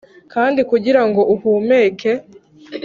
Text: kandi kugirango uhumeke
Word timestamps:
kandi 0.33 0.59
kugirango 0.69 1.21
uhumeke 1.33 2.11